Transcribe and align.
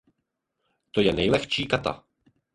Je 0.97 1.03
to 1.11 1.17
nejlehčí 1.17 1.63
kata. 1.73 1.93